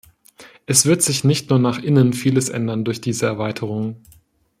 Es 0.65 0.87
wird 0.87 1.03
sich 1.03 1.23
nicht 1.23 1.51
nur 1.51 1.59
nach 1.59 1.77
innen 1.77 2.13
vieles 2.13 2.49
ändern 2.49 2.83
durch 2.83 3.01
diese 3.01 3.27
Erweiterung. 3.27 4.01